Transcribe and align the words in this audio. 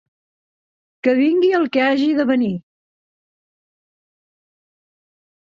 Que 1.07 1.13
vingui 1.19 1.51
el 1.59 1.67
que 1.75 1.83
hagi 1.89 2.09
de 2.21 2.27
venir. 2.31 2.51